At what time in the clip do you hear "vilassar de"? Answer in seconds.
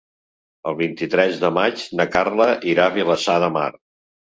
3.01-3.57